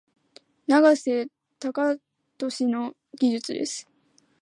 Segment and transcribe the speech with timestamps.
[0.65, 1.27] 永瀬
[1.59, 1.71] 貴
[2.39, 3.87] 規の技術です。